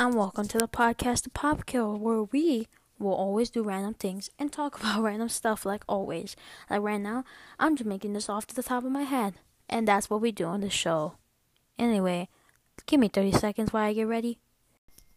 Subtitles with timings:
[0.00, 2.68] and welcome to the podcast, The Pop Kill, where we
[2.98, 6.36] will always do random things and talk about random stuff like always.
[6.70, 7.22] Like right now,
[7.58, 9.34] I'm just making this off to the top of my head,
[9.68, 11.16] and that's what we do on the show.
[11.78, 12.30] Anyway,
[12.86, 14.38] give me 30 seconds while I get ready.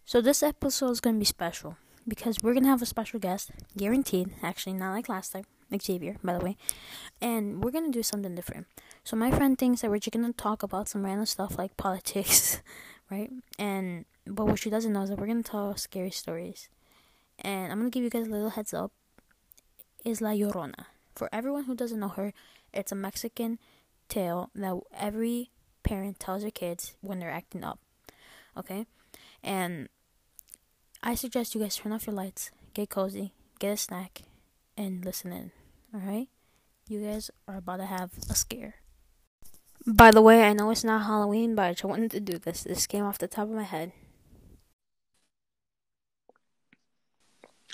[0.04, 3.22] So, this episode is going to be special because we're going to have a special
[3.22, 5.46] guest, guaranteed, actually, not like last time.
[5.82, 6.58] Xavier, by the way,
[7.22, 8.68] and we're gonna do something different.
[9.04, 12.62] So my friend thinks that we're just gonna talk about some random stuff like politics,
[13.10, 13.32] right?
[13.60, 16.70] And but what she doesn't know is that we're gonna tell scary stories.
[17.40, 18.92] And I'm gonna give you guys a little heads up.
[20.06, 20.86] Is La Llorona.
[21.16, 22.34] For everyone who doesn't know her,
[22.74, 23.60] it's a Mexican
[24.10, 25.52] tale that every
[25.84, 27.80] parent tells their kids when they're acting up.
[28.58, 28.86] Okay?
[29.44, 29.90] And
[31.02, 34.24] I suggest you guys turn off your lights, get cozy, get a snack,
[34.76, 35.52] and listen in.
[35.94, 36.30] Alright?
[36.88, 38.76] You guys are about to have a scare.
[39.86, 42.64] By the way, I know it's not Halloween, but I just wanted to do this.
[42.64, 43.92] This came off the top of my head.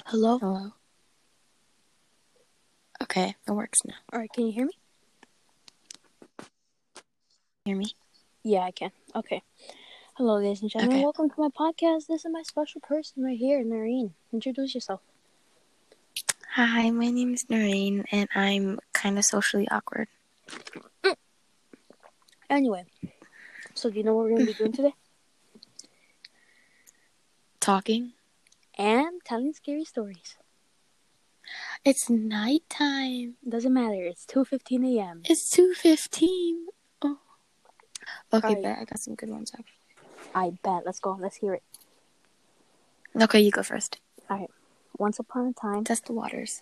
[0.08, 0.40] Hello?
[0.40, 0.72] Hello.
[3.04, 3.96] Okay, it works now.
[4.12, 4.74] Alright, can you hear me?
[7.66, 7.94] Hear me?
[8.44, 8.92] Yeah, I can.
[9.16, 9.44] Okay.
[10.16, 10.98] Hello, ladies and gentlemen.
[10.98, 11.04] Okay.
[11.04, 12.08] Welcome to my podcast.
[12.08, 14.16] This is my special person right here, Noreen.
[14.34, 15.02] Introduce yourself.
[16.56, 20.08] Hi, my name is Noreen, and I'm kind of socially awkward.
[21.04, 21.16] Mm.
[22.50, 22.86] Anyway,
[23.76, 24.94] so do you know what we're going to be doing today?
[27.60, 28.14] Talking.
[28.78, 30.36] And telling scary stories.
[31.84, 33.36] It's nighttime.
[33.48, 34.04] Doesn't matter.
[34.04, 35.22] It's 2.15 a.m.
[35.26, 36.68] It's two fifteen.
[37.02, 37.18] Oh.
[38.34, 38.64] Okay, Alright.
[38.64, 39.74] bet I got some good ones actually.
[40.36, 40.84] I bet.
[40.86, 41.18] Let's go.
[41.20, 41.64] Let's hear it.
[43.20, 44.00] Okay, you go first.
[44.30, 44.50] All right.
[44.98, 46.62] Once upon a time, Test the waters.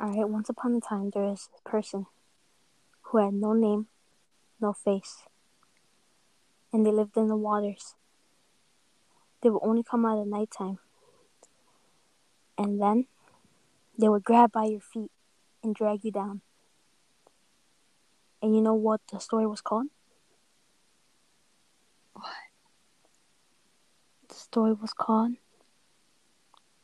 [0.00, 2.06] alright, once upon a time, there was a person
[3.02, 3.86] who had no name,
[4.60, 5.24] no face,
[6.72, 7.94] and they lived in the waters.
[9.40, 10.78] They would only come out at nighttime.
[12.58, 13.06] And then
[13.98, 15.10] they would grab by your feet
[15.62, 16.40] and drag you down.
[18.40, 19.88] And you know what the story was called?
[22.14, 22.32] What?
[24.28, 25.34] The story was called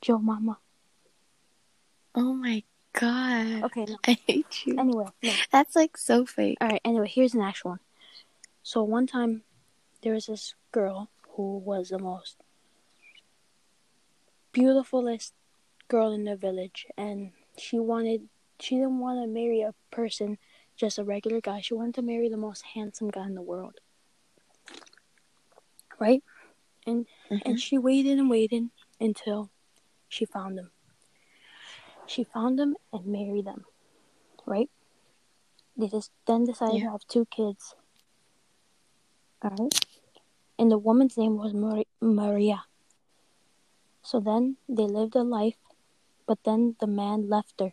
[0.00, 0.58] Joe Mama.
[2.14, 3.64] Oh my god.
[3.64, 3.96] Okay, no.
[4.06, 4.78] I hate you.
[4.78, 5.32] Anyway, no.
[5.50, 6.58] That's like so fake.
[6.60, 6.80] All right.
[6.84, 7.80] Anyway, here's an actual one.
[8.62, 9.42] So one time,
[10.02, 12.36] there was this girl who was the most
[14.52, 15.32] beautifulest
[15.88, 18.28] girl in the village, and she wanted.
[18.60, 20.38] She didn't want to marry a person,
[20.76, 21.60] just a regular guy.
[21.60, 23.80] She wanted to marry the most handsome guy in the world.
[25.98, 26.22] Right,
[26.86, 27.42] and Mhm.
[27.44, 28.70] and she waited and waited
[29.00, 29.50] until
[30.08, 30.70] she found him.
[32.12, 33.64] She found him and married him.
[34.44, 34.68] Right.
[35.78, 37.74] They just then decided to have two kids.
[39.42, 39.86] Alright.
[40.58, 42.64] And the woman's name was Mar- Maria.
[44.02, 45.56] So then they lived a life,
[46.26, 47.72] but then the man left her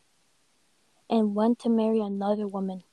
[1.10, 2.84] and went to marry another woman.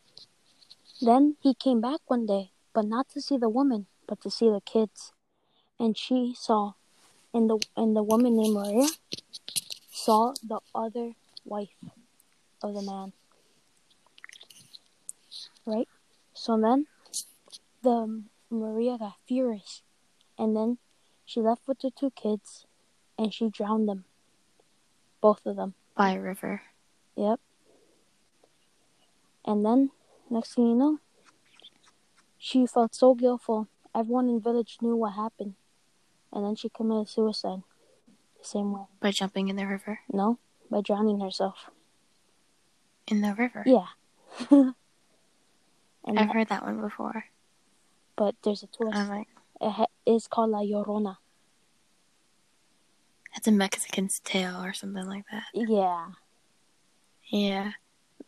[1.01, 4.51] Then he came back one day, but not to see the woman, but to see
[4.51, 5.13] the kids.
[5.79, 6.73] And she saw,
[7.33, 8.89] and the and the woman named Maria
[9.93, 11.13] saw the other
[11.47, 11.75] wife
[12.63, 13.13] of the man.
[15.65, 15.89] Right?
[16.35, 16.87] So then
[17.83, 19.83] the Maria got furious
[20.39, 20.79] and then
[21.25, 22.67] she left with the two kids
[23.19, 24.05] and she drowned them.
[25.21, 25.75] Both of them.
[25.97, 26.63] By a river.
[27.17, 27.41] Yep.
[29.45, 29.91] And then
[30.29, 30.99] next thing you know,
[32.39, 33.69] she felt so guiltful.
[33.95, 35.55] Everyone in the village knew what happened.
[36.33, 37.63] And then she committed suicide.
[38.39, 38.83] The same way.
[39.01, 40.01] By jumping in the river.
[40.13, 40.39] No?
[40.71, 41.71] By drowning herself.
[43.09, 43.63] In the river.
[43.67, 43.87] Yeah.
[44.51, 47.25] I've that- heard that one before.
[48.17, 48.97] but there's a twist.
[48.97, 49.25] I'm
[49.61, 51.17] It ha- it's called La Llorona.
[53.35, 55.45] it's a Mexican's tale or something like that.
[55.55, 56.07] Yeah.
[57.29, 57.73] Yeah.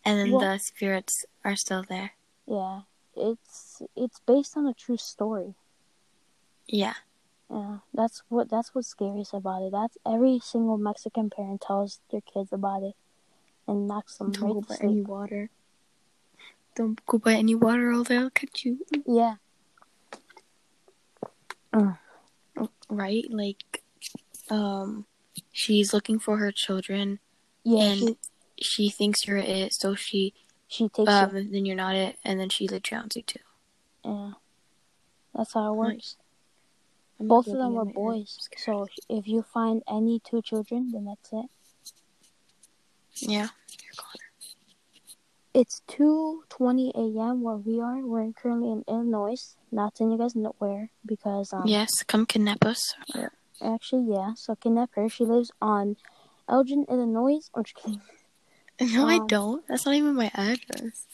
[0.05, 2.12] And then the spirits are still there.
[2.47, 2.82] Yeah.
[3.16, 5.55] It's it's based on a true story.
[6.66, 6.94] Yeah.
[7.50, 9.72] Yeah, that's what that's what's scariest about it.
[9.72, 12.94] That's every single Mexican parent tells their kids about it
[13.67, 15.50] and knocks them Don't go right by to any water.
[16.75, 18.84] Don't go by any water or they'll catch you.
[19.06, 19.37] Yeah.
[22.90, 23.25] Right?
[23.31, 23.82] Like,
[24.50, 25.06] um,
[25.52, 27.19] she's looking for her children
[27.64, 28.17] Yeah, and she
[28.61, 30.34] she thinks you're it, so she,
[30.67, 31.52] she takes um, it.
[31.52, 33.38] then you're not it, and then she like drowns you too.
[34.05, 34.32] Yeah.
[35.34, 35.94] That's how it works.
[35.94, 36.17] Nice.
[37.20, 38.49] Both of them were boys.
[38.56, 41.47] So if you find any two children, then that's it.
[43.20, 43.49] Yeah.
[43.82, 44.31] You're Connor.
[45.55, 47.43] It's 2:20 a.m.
[47.43, 47.99] where we are.
[47.99, 49.56] We're currently in Illinois.
[49.73, 52.94] Not telling you guys know where because um Yes, come kidnap us.
[53.61, 54.35] actually yeah.
[54.35, 55.09] So kidnap her.
[55.09, 55.97] She lives on
[56.49, 57.41] Elgin, Illinois.
[57.55, 58.03] I'm just kidding.
[58.81, 59.67] No, I Um, don't.
[59.67, 61.09] That's not even my address.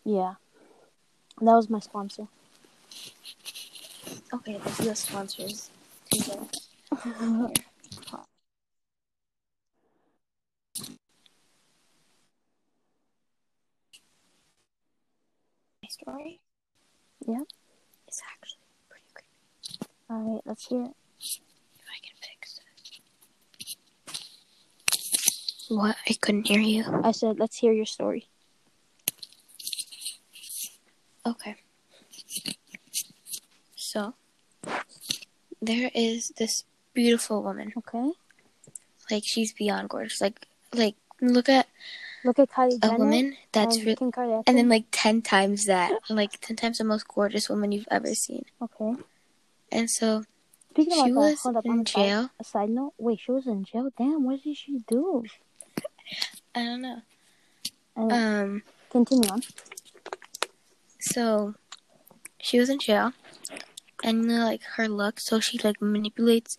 [0.05, 0.37] Yeah.
[1.39, 2.29] That was my sponsor.
[4.33, 5.69] Okay, let's the sponsors
[16.05, 16.41] story?
[17.27, 17.43] Yeah.
[18.09, 19.27] It's actually pretty great
[20.15, 20.93] Alright, let's hear it.
[21.21, 21.41] if
[21.91, 22.61] I can fix
[24.09, 25.75] it.
[25.75, 25.97] What?
[26.09, 26.85] I couldn't hear you.
[27.03, 28.29] I said, let's hear your story.
[31.27, 31.57] Okay.
[33.75, 34.15] So,
[35.61, 36.63] there is this
[36.93, 37.73] beautiful woman.
[37.77, 38.13] Okay?
[39.11, 40.21] Like she's beyond gorgeous.
[40.21, 41.67] Like, like look at
[42.25, 42.99] Look at Kylie a Jenner.
[42.99, 43.97] woman that's and re-
[44.47, 48.15] and then like ten times that, like ten times the most gorgeous woman you've ever
[48.15, 48.45] seen.
[48.63, 48.95] okay.
[49.75, 50.23] And so
[50.71, 52.31] Speaking She that, was hold up, in side- jail.
[52.41, 53.91] A side note, wait, she was in jail.
[53.97, 55.25] Damn, what did she do?
[56.55, 57.03] I don't know.
[57.97, 59.43] And Um, continue on.
[61.01, 61.55] so
[62.41, 63.13] she was in jail,
[64.03, 66.57] and like her look, so she like manipulates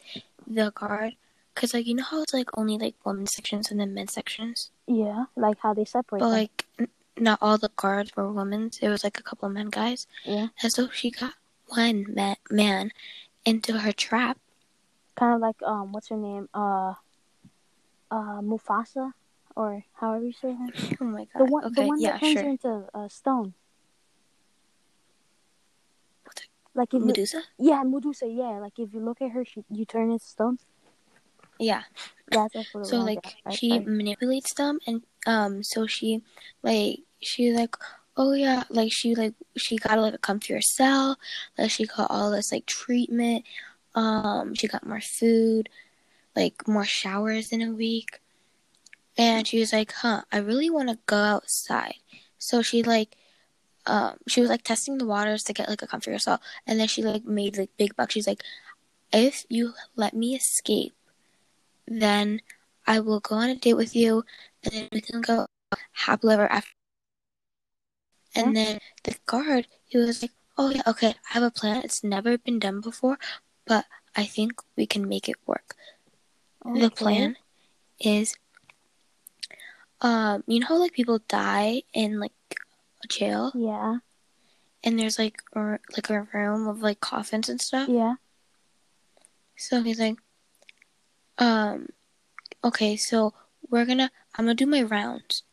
[0.47, 1.15] the guard,
[1.55, 4.71] cause like you know how it's like only like women's sections and then men's sections,
[4.87, 6.39] Yeah, like how they separate but them.
[6.39, 8.71] like n- not all the guards were women.
[8.81, 10.47] It was like a couple of men guys, Yeah.
[10.63, 11.33] and so she got
[11.67, 12.91] one ma- man
[13.45, 14.37] into her trap.
[15.15, 16.47] kind of like um, what's her name?
[16.53, 16.93] Uh,
[18.11, 19.11] uh, Mufasa,
[19.55, 20.67] or however you say her.
[21.01, 21.39] Oh my god.
[21.39, 22.43] The one, okay, the one yeah, that turns sure.
[22.43, 23.53] her into a stone.
[26.73, 27.41] Like if you, Medusa?
[27.57, 28.27] yeah, Medusa.
[28.27, 30.57] Yeah, like if you look at her, she you turn into stone.
[31.59, 31.83] Yeah.
[32.27, 36.21] That's actually so like she manipulates them and um so she
[36.63, 37.75] like she like
[38.17, 41.17] oh yeah like she like she got like a comfier cell
[41.57, 43.43] like she got all this like treatment
[43.95, 45.69] um she got more food
[46.35, 48.19] like more showers in a week.
[49.17, 51.95] And she was like huh i really want to go outside.
[52.37, 53.15] So she like
[53.87, 56.87] um she was like testing the waters to get like a comfier cell and then
[56.87, 58.13] she like made like big bucks.
[58.13, 58.43] She's like
[59.13, 60.93] if you let me escape
[61.87, 62.41] then
[62.87, 64.23] I will go on a date with you,
[64.63, 65.47] and then we can go
[65.93, 66.74] happily ever after.
[68.35, 71.81] And then the guard, he was like, "Oh yeah, okay, I have a plan.
[71.83, 73.17] It's never been done before,
[73.65, 73.85] but
[74.15, 75.75] I think we can make it work."
[76.63, 77.37] The plan
[77.99, 78.35] is,
[80.01, 82.33] um, you know how like people die in like
[83.03, 83.99] a jail, Yeah,
[84.83, 87.87] and there's like or like a room of like coffins and stuff.
[87.87, 88.15] yeah.
[89.57, 90.19] So he's like,
[91.37, 91.87] um,
[92.63, 93.33] okay, so
[93.69, 95.43] we're gonna, I'm gonna do my rounds.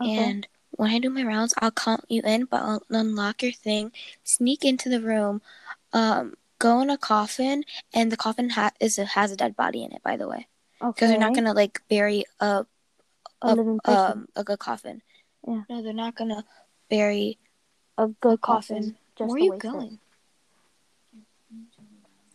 [0.00, 0.12] Okay.
[0.18, 0.46] And
[0.78, 3.90] when I do my rounds, I'll count you in, but I'll unlock your thing,
[4.22, 5.42] sneak into the room,
[5.92, 9.92] um, go in a coffin, and the coffin ha- is has a dead body in
[9.92, 10.46] it, by the way,
[10.80, 10.92] okay.
[10.94, 12.64] because they're not gonna like bury a
[13.42, 15.02] a person, um a good coffin.
[15.46, 15.62] Yeah.
[15.68, 16.44] No, they're not gonna
[16.88, 17.38] bury
[17.98, 18.96] a good a coffin.
[19.18, 19.72] Just Where are you waste it.
[19.72, 19.98] going?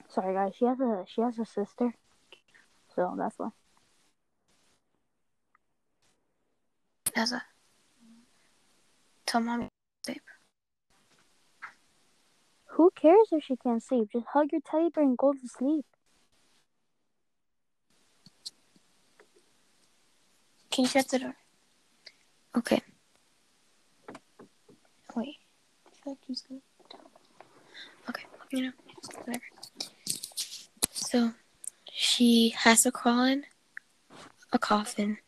[0.09, 0.53] Sorry, guys.
[0.57, 1.93] She has a she has a sister,
[2.93, 3.49] so that's why.
[7.15, 7.41] As a
[9.33, 9.67] tell mommy.
[12.75, 14.09] Who cares if she can't sleep?
[14.11, 15.85] Just hug your teddy bear and go to sleep.
[20.71, 21.35] Can you shut the door?
[22.57, 22.81] Okay.
[25.15, 25.37] Wait.
[25.85, 26.61] I feel like he's gonna.
[28.09, 28.71] Okay, you know,
[29.23, 29.43] whatever.
[30.91, 31.31] So,
[31.91, 33.45] she has to crawl in
[34.51, 35.19] a coffin.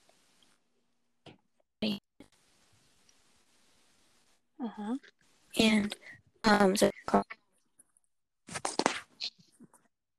[4.66, 4.96] Uh huh.
[5.60, 5.96] and
[6.44, 6.90] um so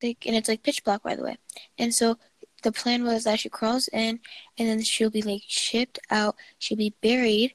[0.03, 1.37] like and it's like pitch black by the way
[1.79, 2.17] and so
[2.63, 4.19] the plan was that she crawls in
[4.59, 6.35] and then she'll be like shipped out.
[6.59, 7.55] She'll be buried,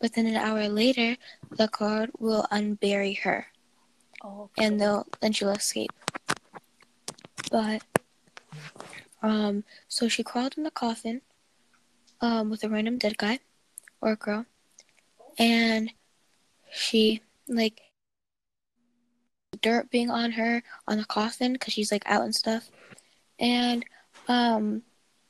[0.00, 1.16] but then an hour later,
[1.50, 3.48] the guard will unbury her,
[4.24, 5.92] Oh, and they'll then she'll escape.
[7.50, 7.82] But
[9.22, 11.20] um, so she crawled in the coffin,
[12.22, 13.40] um, with a random dead guy
[14.00, 14.46] or girl,
[15.38, 15.92] and
[16.76, 17.80] she like
[19.62, 22.70] dirt being on her on the coffin because she's like out and stuff,
[23.38, 23.84] and
[24.28, 24.82] um,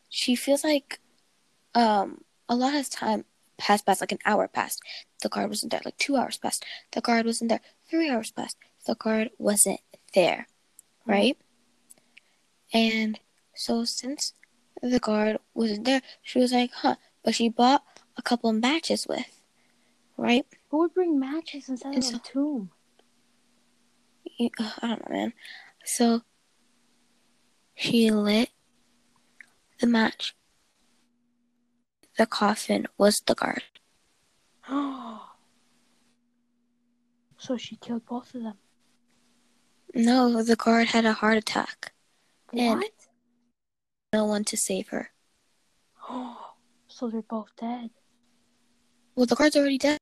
[0.08, 1.00] she feels like
[1.74, 3.24] um a lot of time
[3.58, 4.82] passed past like an hour passed.
[5.22, 5.80] The guard wasn't there.
[5.84, 6.64] Like two hours passed.
[6.92, 7.60] The guard wasn't there.
[7.88, 8.56] Three hours passed.
[8.86, 9.80] The guard wasn't
[10.14, 10.46] there,
[11.06, 11.36] right?
[12.72, 13.18] And
[13.54, 14.32] so since
[14.82, 16.96] the guard wasn't there, she was like, huh.
[17.22, 17.82] But she bought
[18.16, 19.35] a couple matches with,
[20.16, 20.46] right?
[20.70, 22.70] Who would bring matches inside And of a tomb?
[24.38, 25.32] You- I don't know, man.
[25.84, 26.22] So
[27.74, 28.50] she lit
[29.80, 30.34] the match.
[32.18, 33.62] The coffin was the guard.
[37.38, 38.58] so she killed both of them.
[39.94, 41.92] No, the guard had a heart attack.
[42.52, 42.90] And- What?
[44.12, 45.10] No one to save her.
[46.88, 47.90] so they're both dead.
[49.14, 49.98] Well, the guard's already dead.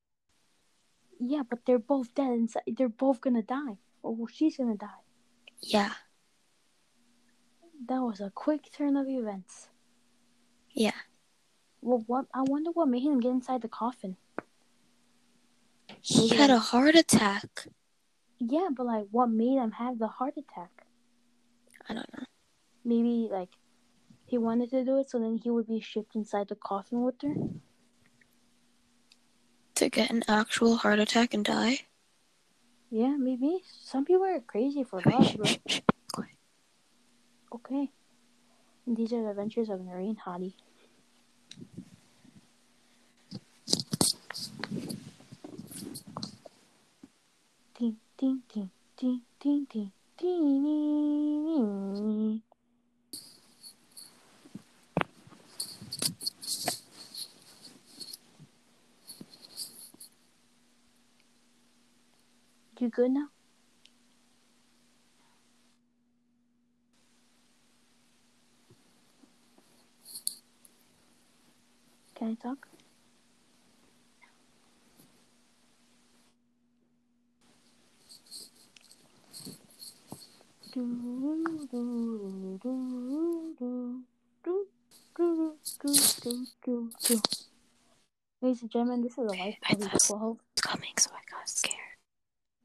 [1.26, 2.62] Yeah, but they're both dead inside.
[2.76, 3.78] They're both gonna die.
[4.02, 5.02] Or well, she's gonna die.
[5.62, 5.92] Yeah,
[7.88, 9.68] That was a quick turn of events.
[10.72, 10.98] yeah.
[11.80, 12.26] Well, what?
[12.32, 14.16] I wonder what made him get inside the coffin.
[16.00, 17.66] He had a heart attack.
[18.38, 20.86] Yeah, but like, what made him have the heart attack?
[21.88, 22.24] I don't know.
[22.84, 23.50] Maybe like
[24.26, 27.20] he wanted to do it, so then he would be shipped inside the coffin with
[27.22, 27.34] her.
[29.76, 31.80] To get an actual heart attack and die?
[32.90, 33.58] Yeah, maybe.
[33.82, 35.46] Some people are crazy for love, bro.
[36.12, 36.30] Quiet.
[37.52, 37.90] Okay.
[38.86, 40.54] And these are the adventures of Noreen Hottie.
[47.76, 50.93] Ding, ding, ding, ding, ding, ding, ding.
[62.94, 63.26] Good now?
[72.14, 72.68] Can I talk?
[88.40, 90.38] Ladies and gentlemen, this is a life I of 12.
[90.62, 91.93] Coming, so I got scared.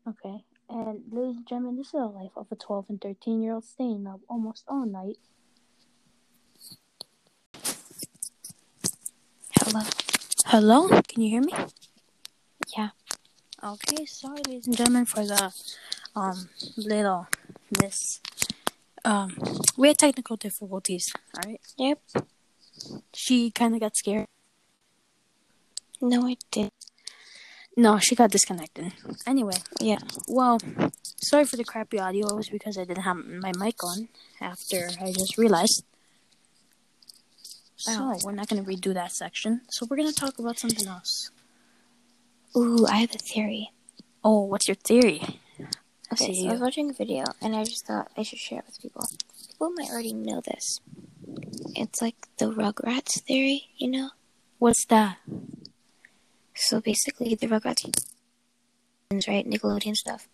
[0.08, 0.44] Okay.
[0.70, 3.66] And ladies and gentlemen, this is a life of a 12 and 13 year old
[3.66, 5.18] staying up almost all night.
[9.62, 9.82] Hello.
[10.46, 10.88] Hello?
[11.08, 11.54] Can you hear me?
[12.78, 12.90] Yeah.
[13.64, 15.52] Okay, sorry, ladies and gentlemen, for the
[16.16, 17.28] um little
[17.82, 18.22] miss.
[19.04, 19.36] Um,
[19.78, 21.14] we had technical difficulties.
[21.36, 21.62] All right.
[21.78, 22.00] Yep.
[23.14, 24.28] She kind of got scared.
[26.02, 26.79] No, I didn't.
[27.80, 28.92] No, she got disconnected.
[29.26, 30.00] Anyway, Yeah.
[30.28, 30.60] well,
[31.30, 32.28] sorry for the crappy audio.
[32.28, 34.10] It was because I didn't have my mic on
[34.42, 35.84] after I just realized.
[37.78, 38.20] So Oh.
[38.26, 39.62] we're not gonna redo that section.
[39.70, 41.32] So we're gonna talk about something else.
[42.58, 43.72] Ooh, I have a theory.
[44.26, 45.22] Oh, what's your theory?
[46.12, 48.66] Okay, so I was watching a video and I just thought I should share it
[48.66, 49.08] with people.
[49.48, 50.80] People might already know this.
[51.78, 54.10] It's like the Rugrats theory, you know?
[54.58, 55.20] What's that?
[56.62, 57.88] So basically, the Rugrats,
[59.28, 59.48] right?
[59.48, 60.28] Nickelodeon stuff.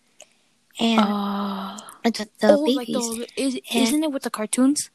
[0.79, 2.75] And Uh, the, the oh, babies.
[2.77, 4.89] like the is and- isn't it with the cartoons?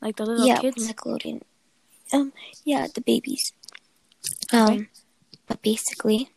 [0.00, 0.86] Like the little yeah, kids.
[0.86, 1.42] Nickelodeon.
[2.12, 2.32] Um,
[2.64, 3.52] yeah, the babies.
[4.52, 4.86] Um, Okay.
[5.46, 6.30] but basically,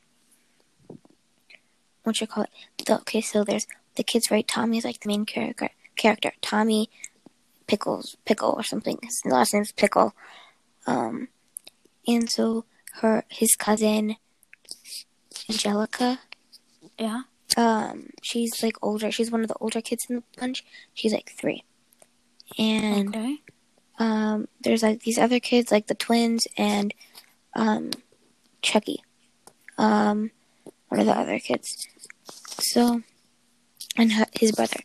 [2.03, 2.50] what you call it?
[2.85, 4.47] The, okay, so there's the kids, right?
[4.47, 5.69] Tommy is like the main character.
[5.95, 6.89] Character Tommy
[7.67, 8.97] Pickles, Pickle or something.
[9.03, 10.13] His last name's Pickle.
[10.88, 11.27] Um,
[12.07, 12.65] and so
[13.01, 14.15] her his cousin
[15.50, 16.19] Angelica.
[17.00, 17.21] Yeah.
[17.57, 19.12] Um, she's like older.
[19.12, 20.63] She's one of the older kids in the bunch.
[20.93, 21.63] She's like three,
[22.57, 23.38] and Okay.
[24.00, 26.93] um, there's like these other kids, like the twins and
[27.55, 27.91] um,
[28.63, 29.03] Chucky,
[29.77, 30.31] um,
[30.89, 31.88] one of the other kids.
[32.59, 33.01] So,
[33.97, 34.79] and her, his brother.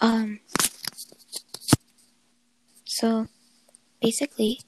[0.00, 0.38] Um,
[2.84, 3.26] so,
[4.00, 4.60] basically,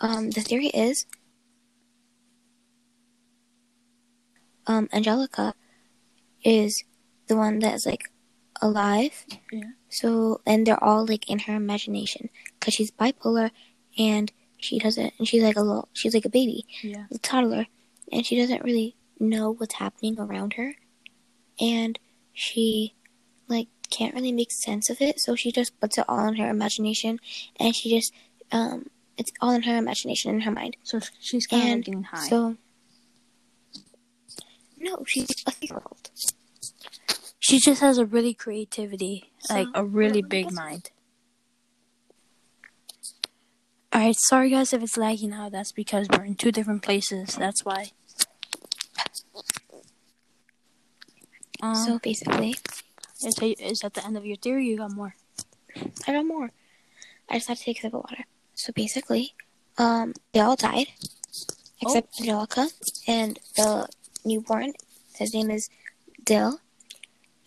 [0.00, 1.04] um, the theory is,
[4.66, 5.54] um, Angelica
[6.44, 6.84] is
[7.28, 8.04] the one that's like,
[8.60, 9.24] alive.
[9.50, 9.62] Yeah.
[9.88, 12.28] So and they're all like in her imagination
[12.58, 13.50] because she's bipolar
[13.98, 17.06] and she doesn't and she's like a little she's like a baby, Yeah.
[17.10, 17.66] a toddler,
[18.12, 20.74] and she doesn't really know what's happening around her,
[21.60, 21.98] and
[22.32, 22.94] she
[23.48, 25.20] like can't really make sense of it.
[25.20, 27.18] So she just puts it all in her imagination,
[27.58, 28.12] and she just
[28.52, 28.86] um
[29.18, 30.76] it's all in her imagination in her mind.
[30.84, 32.28] So she's kind of getting high.
[32.28, 32.56] so
[34.82, 36.10] no, she's a three-year-old.
[37.38, 40.90] she just has a really creativity, like a really big mind.
[43.94, 45.48] Alright, sorry guys if it's laggy now.
[45.50, 47.36] That's because we're in two different places.
[47.36, 47.90] That's why.
[51.62, 52.56] Um, So basically,
[53.24, 54.66] is, that, is that the end of your theory?
[54.66, 55.14] You got more.
[56.06, 56.50] I got more.
[57.28, 58.24] I just had to take a sip of water.
[58.54, 59.34] So basically,
[59.78, 60.88] um, they all died
[61.80, 62.68] except Angelica
[63.06, 63.88] and the
[64.24, 64.72] newborn.
[65.14, 65.68] His name is
[66.24, 66.60] Dil,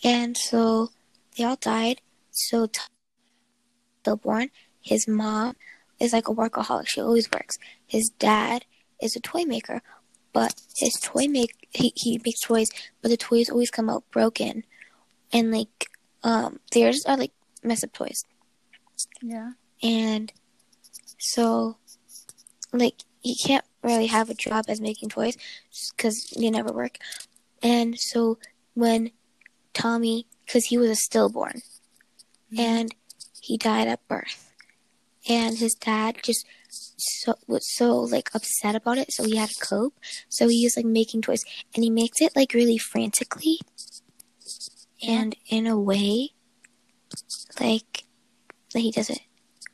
[0.03, 0.89] and so
[1.38, 2.01] they all died.
[2.32, 2.82] So t-
[4.01, 4.50] stillborn,
[4.82, 5.55] his mom
[6.00, 6.88] is like a workaholic.
[6.88, 7.58] She always works.
[7.88, 8.65] His dad
[9.01, 9.82] is a toy maker,
[10.34, 12.70] but his toy make he, he makes toys,
[13.01, 14.63] but the toys always come out broken,
[15.34, 15.88] and like
[16.24, 17.32] um theirs are like
[17.63, 18.24] mess up toys.
[19.22, 19.51] Yeah.
[19.82, 20.32] and
[21.17, 21.77] so
[22.72, 25.36] like he can't really have a job as making toys
[25.98, 27.00] because they never work.
[27.63, 28.38] And so
[28.75, 29.10] when
[29.74, 31.62] tommy because he was a stillborn
[32.53, 32.60] mm-hmm.
[32.60, 32.96] and
[33.41, 34.53] he died at birth
[35.27, 39.65] and his dad just so was so like upset about it so he had to
[39.65, 39.96] cope.
[40.29, 41.41] So he was like making toys
[41.74, 43.60] and he makes it like really frantically
[45.05, 46.29] and in a way
[47.60, 48.03] like
[48.74, 49.22] that he does it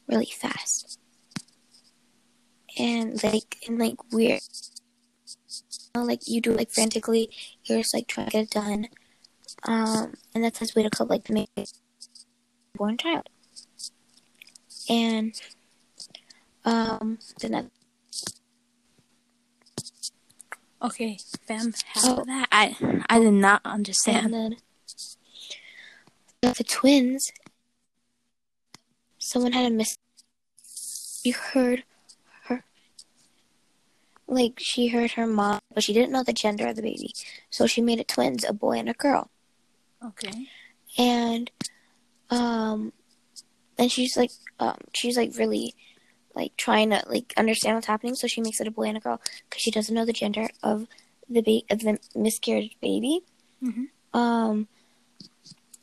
[0.08, 1.01] really fast
[2.78, 4.42] and like and like weird
[5.96, 7.30] You know, like you do like frantically
[7.66, 8.88] you're just like trying to get it done
[9.64, 11.66] um and that's his way to cope like to make a
[12.76, 13.28] born child
[14.90, 15.40] and
[16.66, 17.66] um then that
[20.84, 21.74] Okay, fam.
[21.94, 22.24] how Oh.
[22.26, 22.76] that I
[23.08, 24.56] I did not understand and
[26.42, 27.32] then the twins
[29.20, 29.96] someone had a miss
[31.24, 31.84] you heard
[34.32, 37.14] like she heard her mom but she didn't know the gender of the baby.
[37.50, 39.30] So she made it twins a boy and a girl.
[40.04, 40.48] Okay.
[40.98, 41.52] and
[42.32, 42.94] um
[43.78, 45.76] and she's like um she's like really
[46.34, 48.16] like trying to like understand what's happening.
[48.16, 50.48] So she makes it a boy and a girl because she doesn't know the gender
[50.64, 50.88] of
[51.30, 53.22] the ba- of the miscarriage baby.
[53.62, 54.18] Mm-hmm.
[54.18, 54.68] um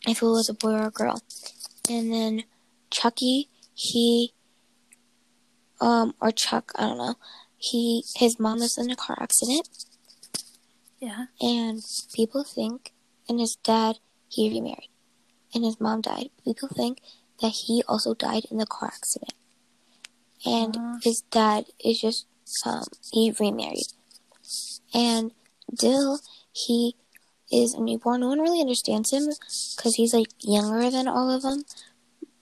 [0.07, 1.21] if it was a boy or a girl.
[1.91, 2.45] And then
[2.91, 4.33] chucky he
[5.81, 7.15] um or chuck i don't know
[7.59, 9.69] he his mom was in a car accident
[11.01, 11.27] Yeah.
[11.41, 12.93] and people think,
[13.29, 14.91] and his dad, he remarried,
[15.55, 16.31] and his mom died.
[16.45, 17.01] People think
[17.41, 19.35] that he also died in the car accident,
[20.45, 20.99] and Uh.
[21.03, 22.27] his dad is just
[22.65, 23.93] um he remarried,
[24.95, 25.33] and
[25.73, 26.21] Dil
[26.53, 26.97] he
[27.53, 28.21] is a newborn.
[28.21, 29.27] No one really understands him
[29.77, 31.65] because he's like younger than all of them.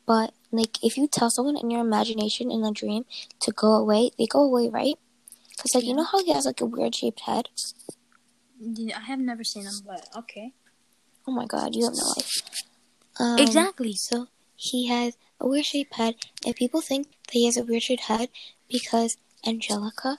[0.06, 3.04] But like, if you tell someone in your imagination in a dream
[3.40, 4.98] to go away, they go away, right?
[5.56, 7.48] Because like you know how he has like a weird shaped head.
[8.94, 10.52] I have never seen him, but okay.
[11.26, 12.30] Oh my god, you have no life.
[13.18, 13.94] Um, exactly.
[13.94, 16.14] So he has a weird shaped head,
[16.44, 18.28] and people think that he has a weird shaped head
[18.70, 19.16] because
[19.46, 20.18] Angelica,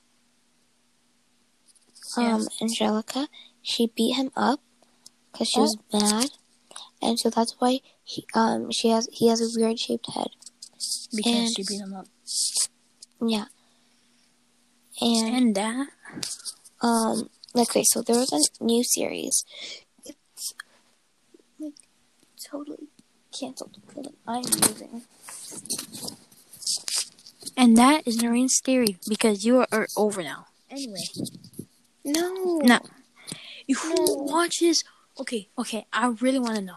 [2.15, 2.61] um, Yes.
[2.61, 3.27] Angelica,
[3.61, 4.61] she beat him up
[5.31, 6.31] because she was mad,
[7.01, 10.29] and so that's why he, um, she has he has a weird shaped head.
[11.15, 12.07] Because and- she beat him up.
[13.21, 13.45] Yeah.
[15.01, 15.87] And that.
[16.81, 19.43] um, okay, so there was a new series.
[20.05, 20.53] It's
[21.59, 21.73] like
[22.49, 22.87] totally
[23.37, 23.77] canceled.
[24.27, 25.03] I'm using.
[27.55, 30.47] And that is Noreen's theory because you are, are over now.
[30.69, 31.03] Anyway.
[32.03, 32.59] No.
[32.63, 32.79] No.
[33.81, 34.13] Who No.
[34.23, 34.83] watches?
[35.19, 35.85] Okay, okay.
[35.91, 36.75] I really want to know.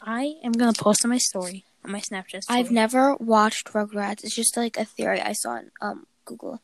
[0.00, 2.42] I am gonna post on my story on my Snapchat.
[2.42, 2.58] Story.
[2.58, 4.24] I've never watched Rugrats.
[4.24, 6.60] It's just like a theory I saw on um Google.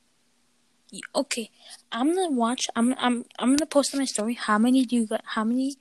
[1.14, 1.50] Okay,
[1.92, 2.66] I'm gonna watch.
[2.74, 4.34] I'm I'm I'm gonna post on my story.
[4.34, 5.22] How many do you got?
[5.24, 5.76] How many?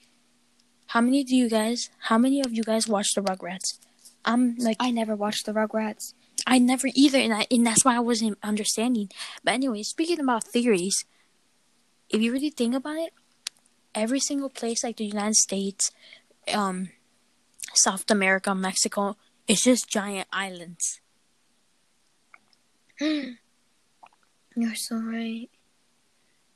[0.87, 1.89] How many do you guys?
[1.99, 3.79] How many of you guys watch the Rugrats?
[4.25, 6.13] I'm like I never watched the Rugrats.
[6.45, 9.09] I never either, and I, and that's why I wasn't understanding.
[9.43, 11.05] But anyway, speaking about theories,
[12.09, 13.13] if you really think about it,
[13.95, 15.91] every single place like the United States,
[16.53, 16.89] um,
[17.73, 19.17] South America, Mexico,
[19.47, 20.99] it's just giant islands.
[24.57, 25.49] You're so right.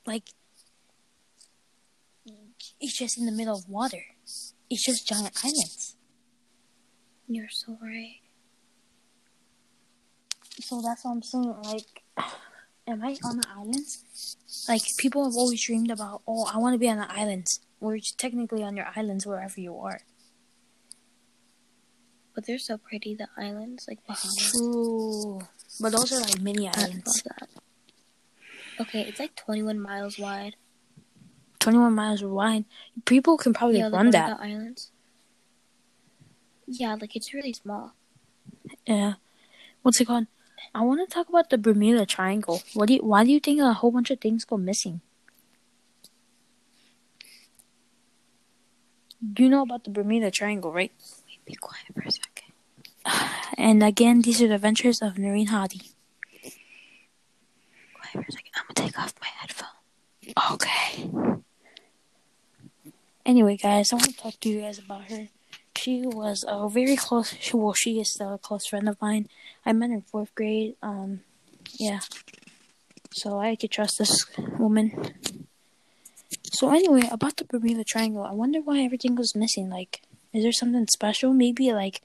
[0.08, 0.24] Like
[2.80, 4.04] it's just in the middle of water.
[4.70, 5.96] It's just giant islands.
[7.28, 8.22] You're so right.
[10.60, 11.56] So that's what I'm saying.
[11.64, 12.04] Like,
[12.88, 14.36] am I on the islands?
[14.68, 17.60] Like, people have always dreamed about, oh, I want to be on the islands.
[17.80, 20.02] We're technically on your islands wherever you are.
[22.34, 24.52] But they're so pretty, the islands, like Bahamas.
[24.52, 25.42] True.
[25.80, 27.24] But those are like mini I love islands.
[27.24, 27.50] that.
[28.82, 30.56] Okay, it's like 21 miles wide.
[31.60, 32.66] 21 miles wide.
[33.06, 34.40] People can probably yeah, like run that.
[34.40, 34.92] the islands.
[36.66, 37.94] Yeah, like it's really small.
[38.88, 39.14] Yeah.
[39.84, 40.26] What's it called?
[40.74, 42.64] I want to talk about the Bermuda Triangle.
[42.74, 45.02] What do you, why do you think a whole bunch of things go missing?
[49.38, 50.92] You know about the Bermuda Triangle, right?
[51.28, 52.54] Wait, be quiet for a second.
[53.58, 55.91] And again, these are the adventures of Noreen Hadi.
[58.12, 58.24] For a.
[58.56, 59.68] I'm gonna take off my headphone.
[60.54, 61.10] Okay.
[63.26, 65.28] Anyway, guys, I want to talk to you guys about her.
[65.78, 67.34] She was a very close.
[67.54, 69.30] Well, she is still a close friend of mine.
[69.66, 70.76] I met her in fourth grade.
[70.82, 71.22] Um,
[71.80, 72.00] yeah.
[73.14, 74.26] So I could trust this
[74.60, 74.92] woman.
[76.52, 79.70] So anyway, about the Bermuda Triangle, I wonder why everything goes missing.
[79.70, 80.02] Like,
[80.34, 81.34] is there something special?
[81.34, 82.02] Maybe like,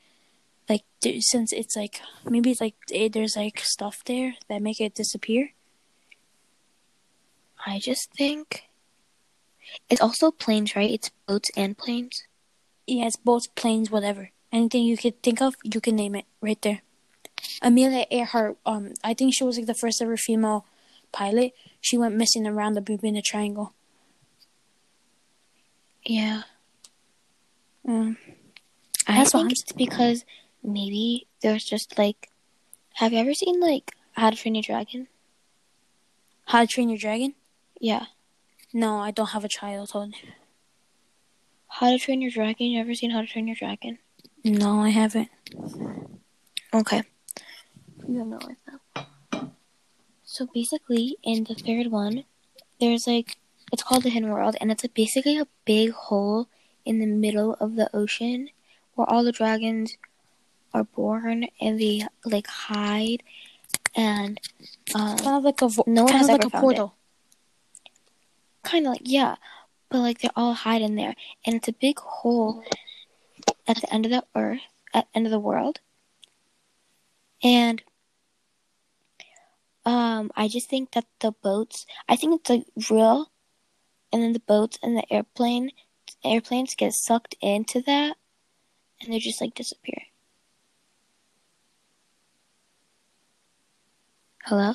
[0.68, 0.84] like
[1.20, 5.50] since it's like maybe it's like eh, there's like stuff there that make it disappear.
[7.66, 8.68] I just think
[9.90, 10.90] it's also planes, right?
[10.90, 12.22] It's boats and planes.
[12.86, 14.30] Yeah, it's boats, planes, whatever.
[14.52, 16.82] Anything you could think of, you can name it right there.
[17.60, 20.64] Amelia Earhart, um, I think she was like the first ever female
[21.10, 21.52] pilot.
[21.80, 23.72] She went missing around the Bermuda Triangle.
[26.04, 26.42] Yeah.
[27.86, 28.16] Um,
[29.08, 30.24] I think it's because
[30.62, 32.30] maybe there's just like.
[32.94, 35.08] Have you ever seen like How to Train Your Dragon?
[36.46, 37.34] How to Train Your Dragon?
[37.80, 38.06] Yeah.
[38.72, 40.14] No, I don't have a childhood.
[41.68, 42.66] How to Train Your Dragon?
[42.68, 43.98] You ever seen How to Train Your Dragon?
[44.44, 45.28] No, I haven't.
[46.72, 47.02] Okay.
[48.08, 49.10] You have no life now.
[50.24, 52.24] So basically, in the third one,
[52.80, 53.36] there's like
[53.72, 56.48] it's called the Hidden World, and it's a, basically a big hole
[56.84, 58.50] in the middle of the ocean
[58.94, 59.96] where all the dragons
[60.72, 63.22] are born and they like hide
[63.94, 64.40] and
[64.94, 66.94] um, Kind of like a vo- No one kind has of like a found portal.
[68.66, 69.36] Kind of like yeah,
[69.88, 72.64] but like they all hide in there, and it's a big hole
[73.66, 74.60] at the end of the earth,
[74.92, 75.80] at the end of the world,
[77.42, 77.82] and
[79.86, 83.30] um, I just think that the boats, I think it's like real,
[84.12, 85.70] and then the boats and the airplane,
[86.24, 88.16] airplanes get sucked into that,
[89.00, 90.02] and they just like disappear.
[94.44, 94.74] Hello.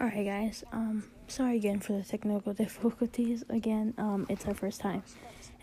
[0.00, 0.62] Alright, guys.
[0.72, 3.44] Um, sorry again for the technical difficulties.
[3.48, 5.02] Again, um, it's our first time.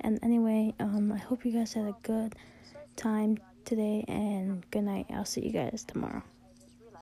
[0.01, 2.35] And anyway, um, I hope you guys had a good
[2.97, 5.05] time today, and good night.
[5.09, 6.21] I'll see you guys tomorrow.